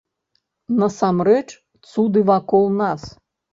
[0.83, 1.45] Насамрэч
[1.91, 3.01] цуды вакол нас.